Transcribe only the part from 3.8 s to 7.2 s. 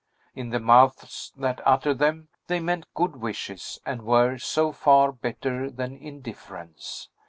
and were, so far, better than indifference.